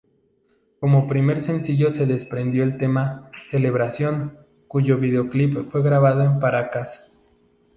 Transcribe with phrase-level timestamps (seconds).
[0.79, 4.35] Como primer sencillo se desprendió el tema "Celebración"
[4.67, 7.11] cuyo videoclip fue grabado en Paracas.